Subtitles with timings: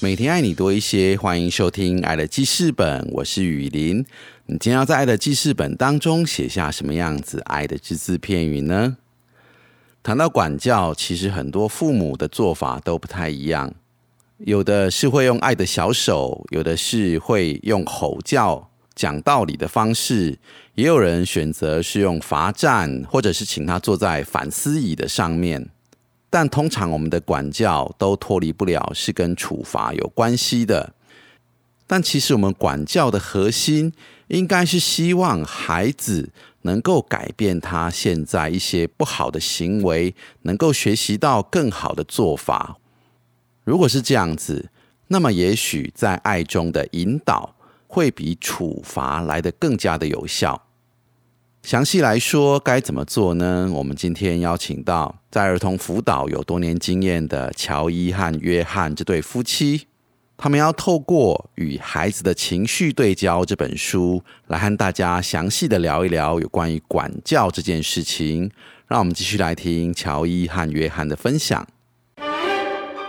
[0.00, 3.96] 每天爱你多一些，欢迎收听《爱的记事本》，我是雨林。
[4.46, 8.96] 你今天要在《爱的记事本》当中写下什么样子爱的只字片语呢？
[10.04, 13.74] 谈到管教，其实很多父母的做法都不太一样，
[14.38, 20.38] 有的是会用爱的小手，有的是会用吼叫、讲道理的方式，
[20.76, 25.70] 也有人选择是用罚站，或者是请他坐在反思椅的上面。
[26.30, 30.94] 但通常我们的管教都脱离不了是跟处罚有关系的。
[31.86, 33.92] 但其实我们管教的核心
[34.26, 36.30] 应该是希望孩子
[36.62, 42.76] 能够改变他现在一些不好的行为，能够学习到更好的做法。
[43.64, 44.70] 如果是这样子，
[45.06, 47.54] 那么也许在爱中的引导
[47.86, 50.67] 会比处罚来得更加的有效。
[51.62, 53.68] 详细来说该怎么做呢？
[53.72, 59.86] 我们今天邀请到在儿童辅导有多年经验的乔伊和约翰这对夫妻，
[60.38, 68.50] 他们要透过与孩子的情绪对焦这本书，来和大家详细的聊一聊有关于管教这件事情。
[68.86, 71.66] 让我们继续来听乔伊和约翰的分享。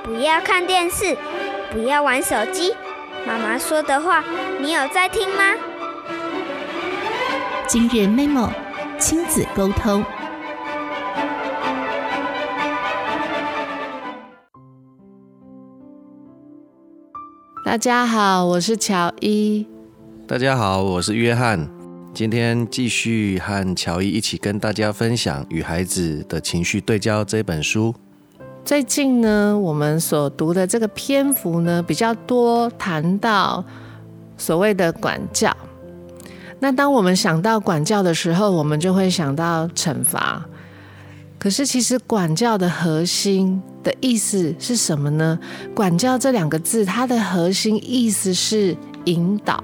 [0.04, 1.16] 不要看电视，
[1.72, 2.74] 不要玩手机，
[3.26, 4.22] 妈妈说的话，
[4.60, 5.69] 你有在听吗？
[7.72, 8.50] 今日 memo
[8.98, 10.04] 亲子沟通。
[17.64, 19.68] 大家好，我是乔伊。
[20.26, 21.70] 大家好，我是约翰。
[22.12, 27.94] 今天继续和乔伊一起跟大家分享《与孩子的情绪对焦》这本书。
[28.66, 33.64] 最近呢，我们所读的这个篇幅呢比较多，谈到
[34.38, 35.56] 所谓的管教。
[36.60, 40.46] 那当我们想到管教的时候，我们就会想到惩罚。
[41.38, 45.40] 可是，其实管教的核心的意思是什么呢？
[45.74, 48.76] 管教这两个字，它的核心意思是
[49.06, 49.64] 引导。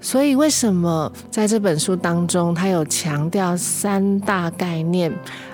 [0.00, 5.12] 所以，为什么在这本书当中，它有强调三大概念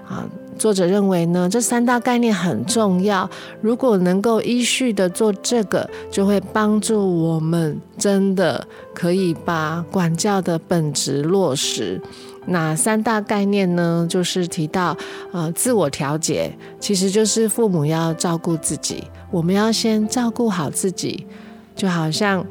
[0.09, 0.25] 啊？
[0.61, 3.29] 作者认为呢，这三大概念很重要。
[3.63, 11.99] 如果能够依序的做这个，就会帮助我们真的可以把管教的本质落实。
[12.47, 14.95] 那三大概念呢，就是提到
[15.33, 21.27] 呃，自我调节，其实就是父母要照顾自己，我们要先照顾好自己，
[21.75, 22.45] 就好像。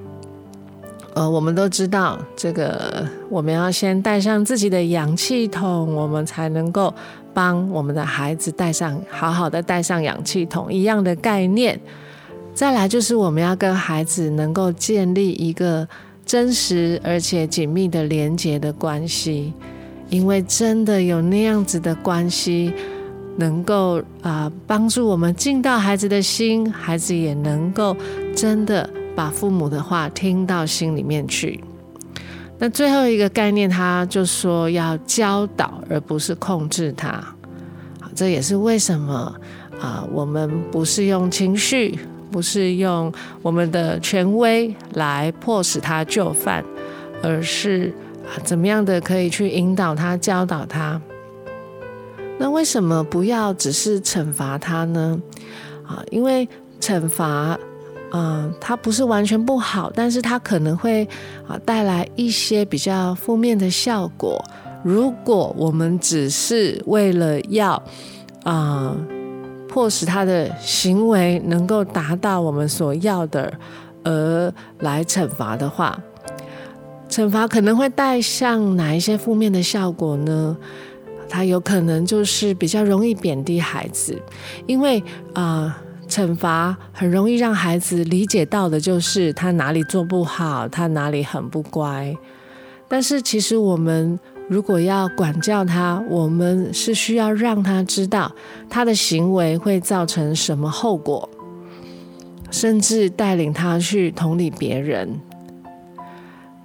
[1.15, 6.93] 呃，我们都知道这个，我们要先带上自己的氧气筒，我们才能够
[7.33, 11.79] 帮我们的孩子带上好好的带上氧气筒一样的概念。
[12.53, 15.87] 再来就是我们要跟孩子能够建立一个
[16.25, 19.51] 真实而且紧密的连接的关系，
[20.09, 22.71] 因为真的有那样子的关系，
[23.35, 27.97] 能够啊帮助我们进到孩子的心，孩子也能够
[28.35, 28.87] 真的。
[29.19, 31.61] 把父母的话听到心里面去。
[32.57, 37.11] 那最后一个概念，他就说要教导，而不是控制他。
[37.99, 39.35] 好，这也是为什么
[39.81, 41.99] 啊，我们不是用情绪，
[42.31, 46.63] 不是用我们的权威来迫使他就范，
[47.21, 47.93] 而是
[48.23, 51.01] 啊，怎么样的可以去引导他、教导他。
[52.37, 55.21] 那为什么不要只是惩罚他呢？
[55.85, 56.47] 啊，因为
[56.79, 57.59] 惩罚。
[58.11, 61.07] 嗯，它不是完全不好，但是它可能会
[61.47, 64.43] 啊带来一些比较负面的效果。
[64.83, 67.81] 如果我们只是为了要
[68.43, 68.95] 啊
[69.67, 73.53] 迫使他的行为能够达到我们所要的
[74.03, 76.01] 而来惩罚的话，
[77.09, 80.57] 惩罚可能会带上哪一些负面的效果呢？
[81.29, 84.19] 它有可能就是比较容易贬低孩子，
[84.65, 85.79] 因为啊。
[86.09, 92.13] 惩罚很容易让孩子理解到的就是他哪里做不好，他哪里很不乖。
[92.87, 94.19] 但是其实我们
[94.49, 98.31] 如果要管教他，我们是需要让他知道
[98.67, 101.29] 他的行为会造成什么后果，
[102.49, 105.21] 甚至带领他去同理别人。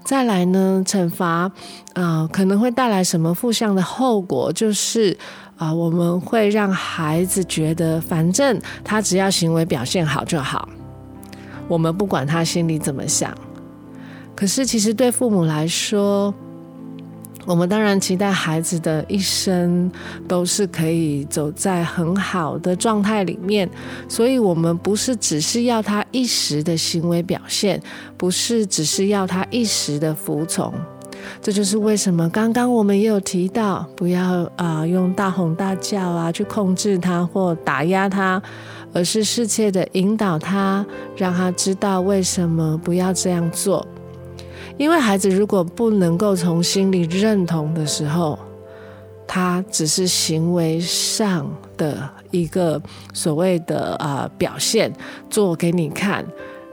[0.05, 1.51] 再来呢，惩罚
[1.93, 5.17] 啊可能会带来什么负向的后果，就是。
[5.57, 10.69] 啊，我们会让孩子觉得，反正他只要行为表现好就好，
[11.69, 13.33] 我们不管他心里怎么想。
[14.35, 16.35] 可是其实对父母来说，
[17.47, 19.89] 我们当然期待孩子的一生
[20.27, 23.69] 都是可以走在很好的状态里面，
[24.09, 27.81] 所以我们不是只是要他一时的行为表现，
[28.17, 30.75] 不是只是要他一时的服从。
[31.41, 38.43] 这就是为什么刚刚我们也有提到，不要啊用大吼大叫啊去控制他或打压他，
[38.93, 40.85] 而是适切的引导他，
[41.17, 43.87] 让他知道为什么不要这样做。
[44.77, 48.39] 因为孩子如果不能够从心里认同的时候，
[49.27, 52.81] 他只是行为上的一个
[53.13, 54.93] 所谓的啊表现，
[55.31, 56.25] 做给你看。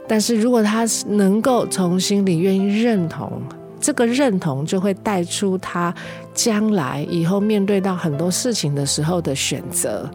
[0.08, 3.40] 但是如果他能够从心里愿意认同，
[3.82, 5.94] 这个认同就会带出他
[6.32, 10.08] 将来以后面对到很多事情的时候的选择。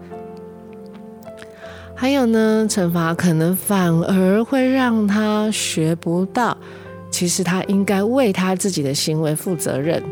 [1.93, 6.57] 还有呢，惩罚可能反而会让他学不到。
[7.09, 10.03] 其实他应该为他自己的行为负责任，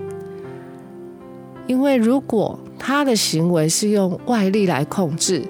[1.68, 5.44] 因为如果他的行为是用外力来控制，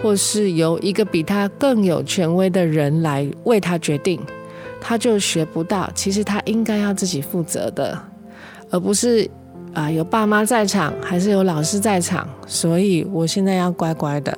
[0.00, 4.20] 或是由一个比他更有权威的人来为他决定，
[4.80, 5.90] 他就学不到。
[5.94, 7.96] 其实他应该要自己负责的，
[8.70, 9.28] 而不是
[9.74, 14.36] 啊有爸妈在场，还是有老师在场，所以我现在要乖乖的。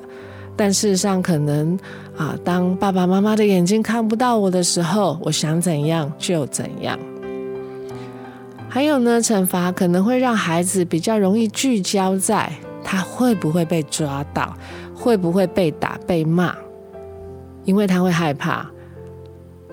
[0.55, 1.75] 但事实上，可能
[2.15, 6.99] 啊，当爸爸妈妈的眼睛看不到我的时候，我想怎样就怎样。
[8.69, 12.51] 还有呢，惩罚可能会让孩子比较容易聚焦在
[12.83, 14.55] 他会不会被抓到，
[14.93, 16.55] 会不会被打、被骂，
[17.65, 18.69] 因为他会害怕。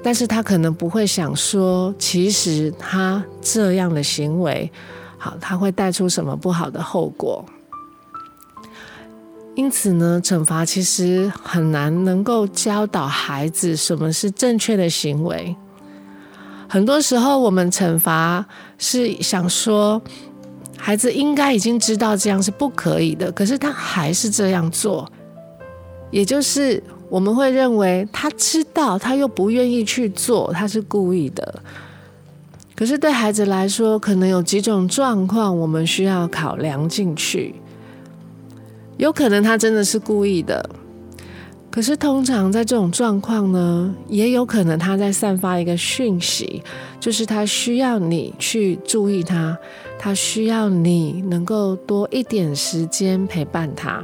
[0.03, 4.71] 但是他可能不会想说，其实他这样的行为，
[5.19, 7.45] 好，他会带出什么不好的后果。
[9.57, 15.55] 因此呢，惩罚其实很难能够教导孩子什么是正确的行为。
[16.67, 18.47] 很多时候，我们惩罚
[18.79, 20.01] 是想说，
[20.79, 25.11] 孩子应该已经知道这样是不可以的，可是他还是这样做，
[26.11, 31.63] 也就是我们会认为他知道，他又不愿意去做，他是故意的。
[32.77, 37.57] 可是对孩子来说，可能有几种状况，我们需要考量进去。
[38.97, 40.71] 有可能他真的是故意的，
[41.71, 46.63] 可是通常在这种状况呢，也有可能他在散发一个讯息，
[47.01, 49.59] 就是他需要你去注意他，
[49.99, 54.03] 他需要你能够多一点时间陪伴他。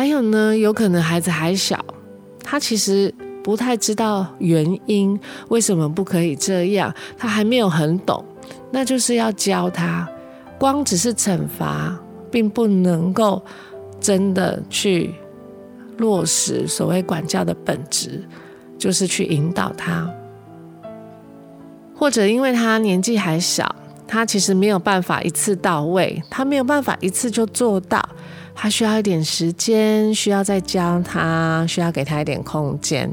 [0.00, 1.78] 还有呢，有可能孩子还小，
[2.42, 3.14] 他其实
[3.44, 5.20] 不太知道原因，
[5.50, 8.24] 为什么不可以这样，他还没有很懂，
[8.70, 10.08] 那就是要教他，
[10.58, 11.94] 光只是惩罚。
[12.30, 13.42] 并不能够
[14.00, 15.12] 真的去
[15.98, 18.24] 落实所谓管教的本质，
[18.78, 20.10] 就是去引导他，
[21.94, 23.76] 或者因为他年纪还小，
[24.08, 28.00] 他其实没有办法一次到位，他没有办法一次就做到，
[28.62, 33.10] 他需要一点时间，需要再教他，需要给他一点空间。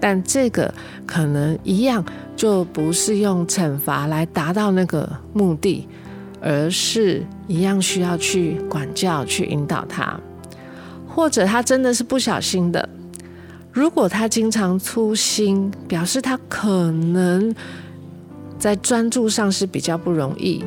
[0.00, 0.72] 但这个
[1.04, 2.02] 可能一样，
[2.34, 5.86] 就不是用惩罚来达到那个目的。
[6.40, 10.18] 而是一样需要去管教、去引导他，
[11.08, 12.86] 或者他真的是不小心的。
[13.72, 17.54] 如果他经常粗心，表示他可能
[18.58, 20.62] 在专注上是比较不容易。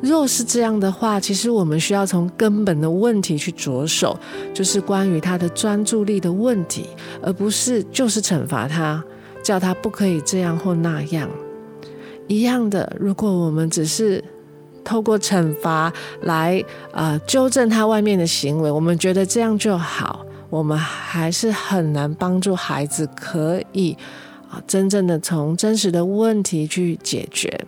[0.00, 4.18] 若是这样的话，其实我们需要从根本的问题去着手，
[4.54, 6.86] 就是关于他的专注力的问题，
[7.20, 9.02] 而不是就是惩罚他，
[9.42, 11.28] 叫他不可以这样或那样。
[12.28, 14.22] 一样的，如果我们只是
[14.84, 16.62] 透过惩罚来
[16.92, 23.96] 啊纠正他外面的行为，我们觉得这样就好，我们还是很难帮助孩子可以
[24.48, 27.66] 啊真正的从真实的问题去解决。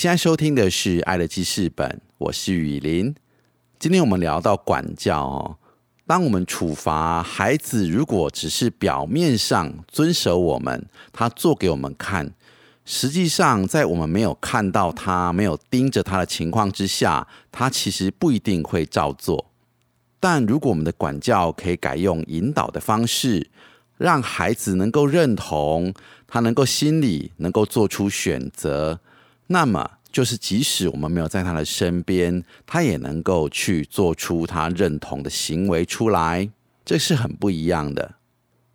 [0.00, 3.14] 现在收听的是《爱的记事本》，我是雨林。
[3.78, 5.58] 今天我们聊到管教哦，
[6.06, 12.32] 当我们处罚孩子，如果只是表面上遵守我们，他做给我们看，
[12.86, 19.50] 实际上在我们没有看到他、没有盯着他的情况之下，他其实不一定会照做。
[20.18, 23.50] 但如果我们的管教可以改用引导的方式，
[23.98, 25.92] 让孩子能够认同，
[26.26, 29.00] 他能够心里能够做出选择。
[29.52, 36.48] 那么，就是即使我们没有在他的身边，他也能够去做出他认同的行为出来，
[36.84, 38.14] 这是很不一样的。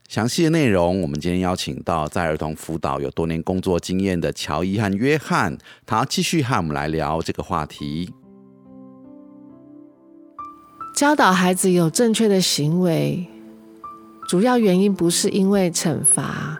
[0.09, 8.13] 详细的内容，我们今天邀请到在儿童辅导有多年工作经验的乔伊和约翰，他继续和我们来聊这个话题。
[10.93, 13.25] 教导孩子有正确的行为，
[14.27, 16.59] 主要原因不是因为惩罚，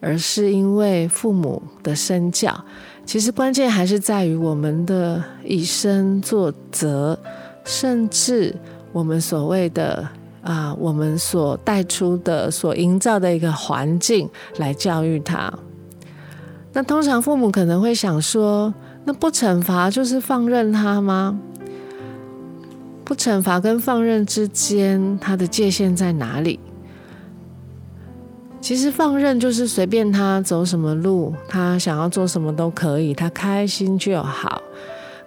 [0.00, 2.64] 而是因为父母的身教。
[3.04, 7.18] 其实关键还是在于我们的以身作则，
[7.64, 8.54] 甚至
[8.92, 10.08] 我们所谓的
[10.42, 15.52] 啊，我们所带出的、所营造的一个环境来教育他。
[16.72, 18.72] 那通常父母可能会想说，
[19.04, 21.38] 那不惩罚就是放任他吗？
[23.04, 26.58] 不惩罚跟放任之间，它的界限在哪里？
[28.62, 34.62] 其实放任就是随便他走什么路，他想要做什么都可以，他开心就好。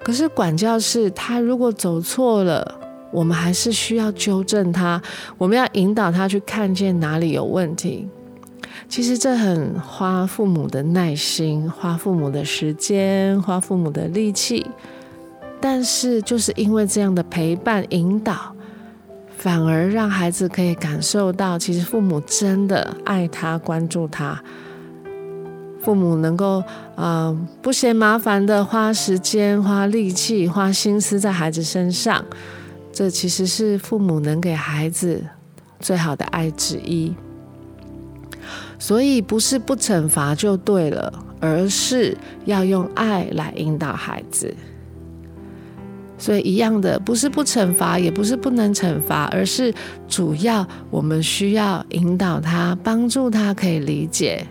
[0.01, 2.79] 可是管教是，他如果走错了，
[3.11, 5.01] 我们还是需要纠正他，
[5.37, 8.07] 我们要引导他去看见哪里有问题。
[8.87, 14.65] 其实这很花父母的耐心，花父母的时间，花父母的力气。
[15.59, 18.54] 但是就是因为这样的陪伴引导。
[19.45, 24.41] 反而让孩子可以感受到，其实父母真的爱他、关注他。
[25.83, 26.63] 父母能够
[26.95, 32.25] 啊不嫌麻烦的花时间、花力气、花心思在孩子身上，
[32.91, 35.23] 这其实是父母能给孩子
[35.79, 37.13] 最好的爱之一。
[38.79, 44.51] 所以不是不惩罚就对了，而是要用爱来引导孩子。
[46.17, 49.73] 所以一样的，不是不惩罚，也不是不能惩罚，而是
[50.07, 54.47] 主要我们需要引导他，帮助他可以理解，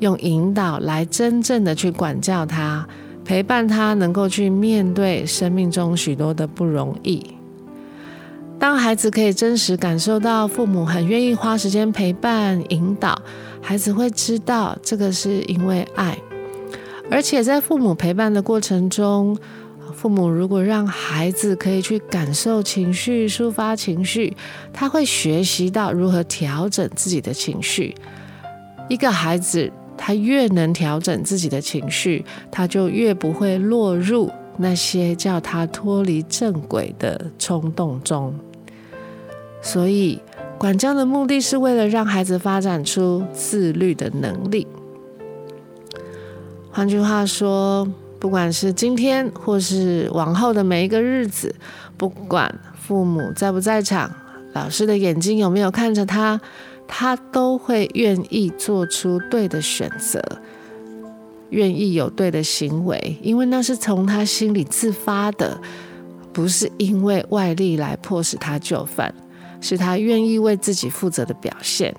[0.00, 2.86] 用引导来真正的去管教他，
[3.24, 7.24] 陪伴他，能够去面对生命中许多的不容易。
[8.58, 13.18] 当孩子可以真实感受到父母很愿意花时间陪伴引导，
[13.62, 16.18] 孩子会知道这个是因为爱，
[17.10, 19.34] 而且在父母陪伴的过程中。
[20.04, 24.36] 父母如果让孩子可以去感受情绪、抒发情绪，
[24.70, 27.94] 他会学习到如何调整自己的情绪。
[28.90, 38.34] 一个孩子，他越能调整自己的情绪，他就越不会落入那些叫他脱离正轨的冲动中。
[39.62, 40.20] 所以，
[40.58, 44.66] 管教的目的是为了让孩子发展出自律的能力。
[46.70, 47.88] 换句话说。
[48.24, 51.54] 不管是今天或是往后的每一个日子，
[51.98, 54.10] 不管父母在不在场，
[54.54, 56.40] 老师的眼睛有没有看着他，
[56.88, 60.22] 他都会愿意做出对的选择，
[61.50, 65.60] 愿意有对的行为，因为那是从他心里自发的，
[66.32, 69.14] 不是因为外力来迫使他就范，
[69.60, 71.94] 是他愿意为自己负责的表现。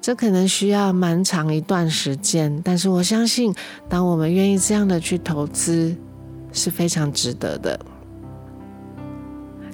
[0.00, 3.54] 这可能需要蛮长一段时间，但是我相信，
[3.88, 5.94] 当我们愿意这样的去投资，
[6.52, 7.78] 是非常值得的。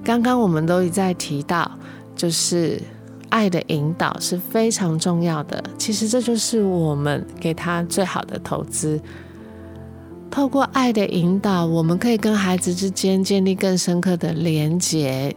[0.02, 1.70] 刚刚我们都一再提到，
[2.16, 2.82] 就是
[3.28, 5.62] 爱的引导是非常重要的。
[5.78, 9.00] 其实这就是我们给他最好的投资。
[10.28, 15.34] 透过爱的引导，我们可以跟孩子之间建立更深刻的连结，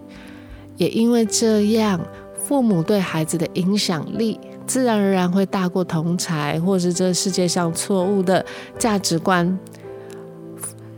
[0.77, 2.00] 也因为这样，
[2.43, 4.39] 父母对孩子的影响力。
[4.70, 8.46] 自然而然会大过同才，或是这世界上错误的
[8.78, 9.58] 价值观。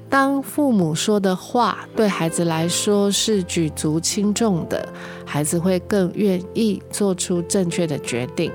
[0.09, 4.85] 当父母说的话对孩子来说是举足轻重的，
[5.25, 8.51] 孩子会更愿意做出正确的决定。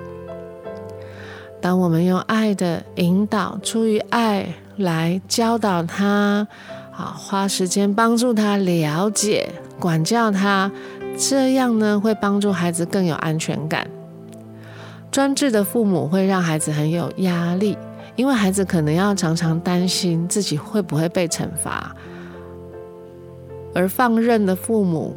[1.62, 4.46] 当我们用爱的引导，出于爱
[4.76, 6.46] 来教导他，
[6.92, 9.48] 好花时间帮助他了解、
[9.80, 10.70] 管教他，
[11.16, 13.88] 这样呢会帮助孩子更有安全感。
[15.16, 17.74] 专制的父母会让孩子很有压力，
[18.16, 21.90] 因为孩子可能要常常担心自己会不会被惩罚；
[23.74, 25.16] 而放任的父母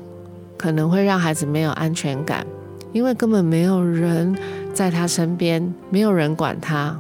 [0.56, 2.48] 可能会让孩子没有安全感，
[2.94, 4.34] 因为根本没有人
[4.74, 6.98] 在他身边，没有人管他。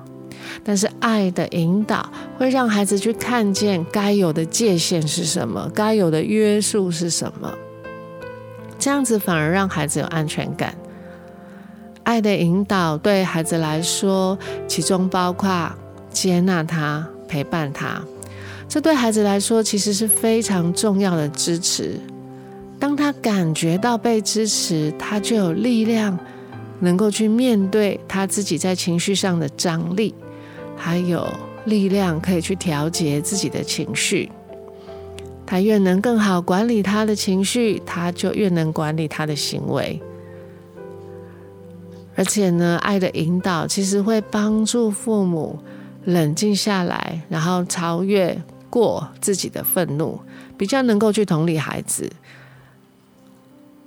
[0.65, 7.50] 但是爱的引导会让孩子去看见该有的界限是什么，该有的约束是什么。
[8.77, 10.75] 这样子反而让孩子有安全感。
[12.09, 14.35] 爱的引导对孩子来说，
[14.67, 15.72] 其中包括
[16.09, 18.01] 接纳他、陪伴他。
[18.67, 22.00] 这对孩子来说其实是非常重要的支持。
[22.79, 26.17] 当他感觉到被支持，他就有力量
[26.79, 30.15] 能够去面对他自己在情绪上的张力，
[30.75, 31.31] 还有
[31.65, 34.31] 力量可以去调节自己的情绪。
[35.45, 40.01] 他越能更好管理他的情绪，他就越能管理他的行为。
[42.20, 45.58] 而且呢，爱的引导其实会帮助父母
[46.03, 48.38] 冷静下来，然后超越
[48.70, 50.20] 过自己的愤怒，
[50.58, 52.12] 比较能够去同理孩子。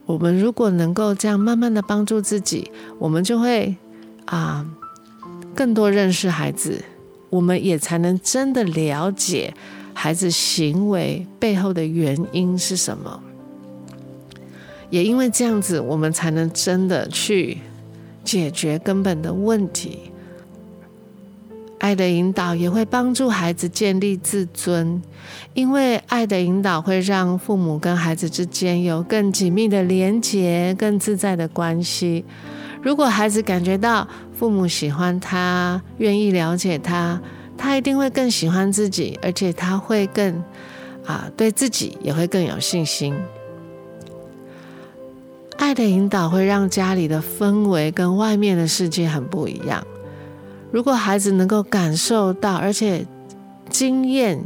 [0.07, 3.77] 我们如果能够这样慢慢的帮助自己，我们就会
[4.25, 4.65] 啊
[5.55, 6.83] 更多认识孩子，
[7.29, 9.53] 我们也才能真的了解。
[9.93, 13.23] 孩子行为背后的原因是什么？
[14.89, 17.59] 也因为这样子，我们才能真的去
[18.25, 20.11] 解决根本的问题。
[21.79, 25.03] 爱的引导也会帮助孩子建立自尊，
[25.53, 32.25] 因为爱的引导会让父母跟孩子之间有更紧密的连结、更自在的关系。
[32.81, 37.21] 如果孩子感觉到父母喜欢他、愿意了解他，
[37.59, 40.41] 他一定会更喜欢自己，而且他会更
[41.05, 43.13] 啊，对自己也会更有信心。
[45.63, 49.87] 爱的引导会让家里的氛围跟外面的世界很不一样。
[50.73, 53.07] 如果孩子能够感受到，而且
[53.71, 54.45] 经验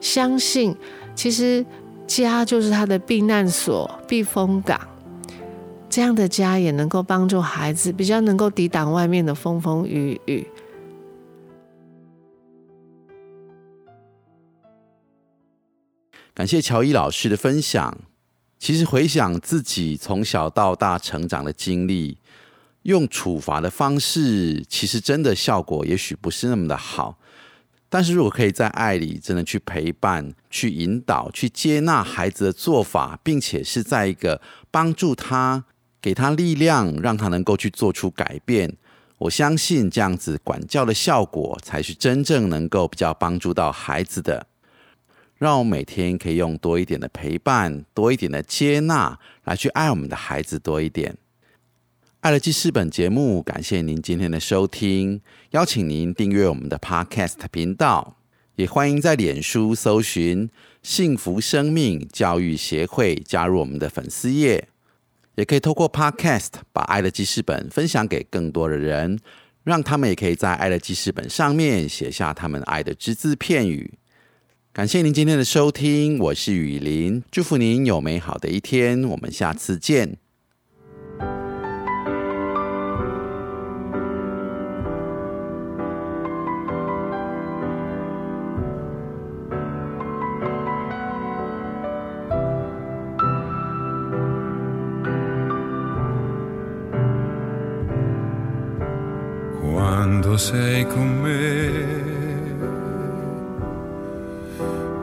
[0.00, 0.74] 相信，
[1.14, 1.64] 其实
[2.06, 4.80] 家就是他的避难所、避风港，
[5.90, 10.48] 这样的家也能够帮助孩子比较能够抵挡外面的风风雨雨。
[16.32, 17.98] 感谢乔伊老师的分享。
[18.58, 22.18] 其实回想自己从小到大成长的经历，
[22.82, 27.18] 用处罚的方式，其实真的效果也许不是那么的好。
[27.88, 34.40] 但是如果可以在爱里真的去陪伴、去引导、去接纳孩子的做法，并且是在一个
[34.72, 35.64] 帮助他、
[36.02, 38.76] 给他力量，让他能够去做出改变，
[39.18, 44.46] 我相信这样子管教的效果，才是真正能够比较帮助到孩子的。
[45.38, 51.16] 让我每天可以用多一点的陪伴，多一点的接纳，来去爱我们的孩子多一点。
[52.20, 55.20] 爱的记事本节目，感谢您今天的收听，
[55.50, 58.16] 邀请您订阅我们的 Podcast 频道，
[58.56, 60.48] 也欢迎在脸书搜寻
[60.82, 64.68] “幸福生命教育协会”，加入我们的粉丝页。
[65.34, 69.18] 也可以透过 Podcast 把爱的记事本分享给更多的人，
[69.64, 73.98] 让他们也可以在爱的记事本上面写下他们爱的只字片语。
[74.76, 80.18] 感谢您今天的收听，我是雨林，祝福您有美好的一天，我们下次见。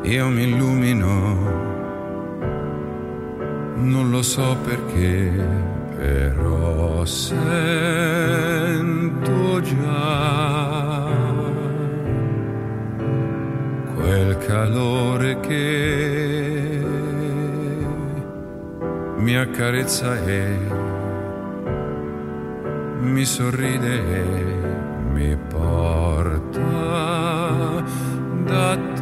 [0.04, 1.62] Io mi illumino,
[3.76, 5.32] non lo so perché,
[5.96, 7.42] però sento
[9.62, 11.08] già
[13.96, 16.82] quel calore che
[19.18, 20.58] mi accarezza e
[23.00, 24.24] mi sorride e
[25.14, 26.60] mi porta
[28.46, 28.93] da te.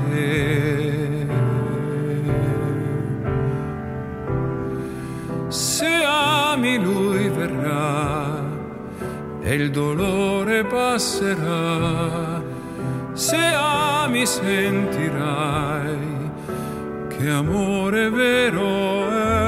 [6.62, 8.40] Ami lui verrà
[9.42, 12.40] e il dolore passerà.
[13.14, 15.98] Se ami sentirai
[17.08, 19.41] che amore vero è.